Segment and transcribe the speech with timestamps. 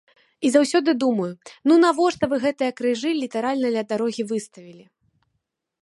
[0.47, 1.27] І заўсёды думаю,
[1.71, 4.85] ну навошта вы гэтыя крыжы літаральна ля дарогі выставілі?